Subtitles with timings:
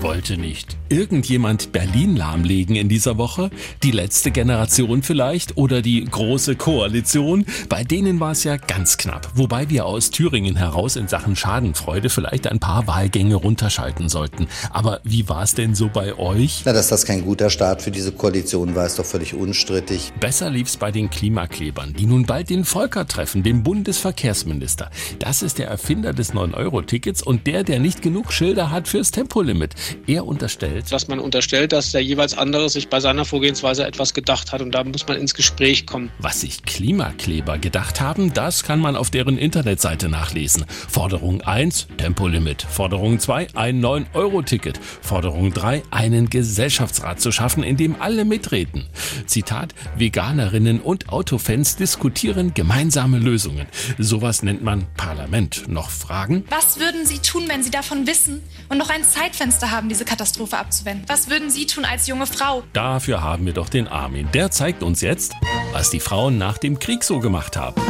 [0.00, 3.50] Wollte nicht irgendjemand Berlin lahmlegen in dieser Woche?
[3.82, 7.46] Die letzte Generation vielleicht oder die große Koalition?
[7.68, 9.30] Bei denen war es ja ganz knapp.
[9.34, 14.48] Wobei wir aus Thüringen heraus in Sachen Schadenfreude vielleicht ein paar Wahlgänge runterschalten sollten.
[14.72, 16.62] Aber wie war es denn so bei euch?
[16.64, 20.12] Na, dass das kein guter Start für diese Koalition war, ist doch völlig unstrittig.
[20.18, 24.90] Besser lief's bei den Klimaklebern, die nun bald den Volker treffen, den Bundesverkehrsminister.
[25.20, 29.74] Das ist der Erfinder des 9-Euro-Tickets und der, der nicht genug Schilder hat fürs Tempolimit.
[30.06, 34.52] Er unterstellt, dass man unterstellt, dass der jeweils andere sich bei seiner Vorgehensweise etwas gedacht
[34.52, 36.10] hat und da muss man ins Gespräch kommen.
[36.18, 40.64] Was sich Klimakleber gedacht haben, das kann man auf deren Internetseite nachlesen.
[40.68, 42.62] Forderung 1, Tempolimit.
[42.62, 44.78] Forderung 2, ein 9-Euro-Ticket.
[45.00, 48.86] Forderung 3, einen Gesellschaftsrat zu schaffen, in dem alle mitreden.
[49.26, 53.66] Zitat, Veganerinnen und Autofans diskutieren gemeinsame Lösungen.
[53.98, 55.64] Sowas nennt man Parlament.
[55.68, 56.44] Noch Fragen?
[56.50, 60.58] Was würden Sie tun, wenn Sie davon wissen und noch ein Zeitfenster haben, diese Katastrophe
[60.58, 61.04] abzuwenden?
[61.08, 62.62] Was würden Sie tun als junge Frau?
[62.72, 64.28] Dafür haben wir doch den Armin.
[64.32, 65.34] Der zeigt uns jetzt,
[65.72, 67.80] was die Frauen nach dem Krieg so gemacht haben.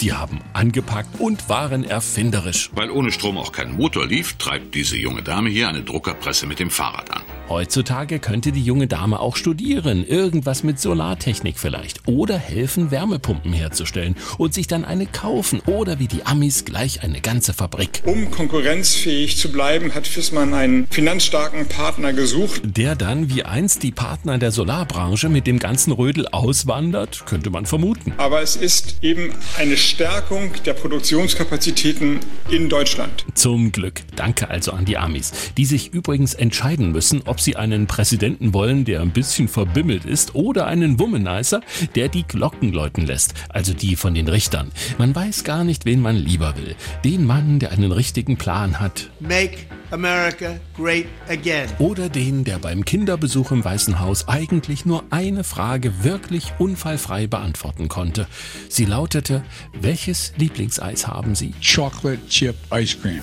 [0.00, 2.70] Die haben angepackt und waren erfinderisch.
[2.74, 6.58] Weil ohne Strom auch kein Motor lief, treibt diese junge Dame hier eine Druckerpresse mit
[6.58, 7.22] dem Fahrrad an.
[7.48, 14.16] Heutzutage könnte die junge Dame auch studieren, irgendwas mit Solartechnik vielleicht, oder helfen, Wärmepumpen herzustellen
[14.38, 18.02] und sich dann eine kaufen oder wie die Amis gleich eine ganze Fabrik.
[18.06, 22.62] Um konkurrenzfähig zu bleiben, hat Fissmann einen finanzstarken Partner gesucht.
[22.64, 27.66] Der dann wie einst die Partner der Solarbranche mit dem ganzen Rödel auswandert, könnte man
[27.66, 28.14] vermuten.
[28.16, 33.26] Aber es ist eben eine Stärkung der Produktionskapazitäten in Deutschland.
[33.34, 34.00] Zum Glück.
[34.16, 38.84] Danke also an die Amis, die sich übrigens entscheiden müssen, ob sie einen Präsidenten wollen,
[38.84, 41.62] der ein bisschen verbimmelt ist, oder einen Womanizer,
[41.96, 44.70] der die Glocken läuten lässt, also die von den Richtern.
[44.98, 46.76] Man weiß gar nicht, wen man lieber will.
[47.04, 49.10] Den Mann, der einen richtigen Plan hat.
[49.18, 51.68] Make America great again.
[51.80, 57.88] Oder den, der beim Kinderbesuch im Weißen Haus eigentlich nur eine Frage wirklich unfallfrei beantworten
[57.88, 58.28] konnte.
[58.68, 59.42] Sie lautete,
[59.80, 61.52] welches Lieblingseis haben Sie?
[61.60, 63.22] Chocolate Chip Ice Cream.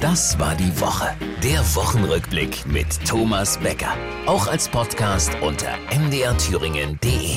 [0.00, 1.16] Das war die Woche.
[1.42, 3.96] Der Wochenrückblick mit Thomas Becker.
[4.26, 7.36] Auch als Podcast unter mdrthüringen.de.